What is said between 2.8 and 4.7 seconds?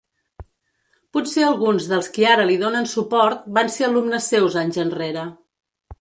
suport van ser alumnes seus